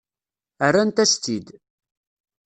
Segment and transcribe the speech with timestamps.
[0.69, 1.47] Rrant-as-tt-id.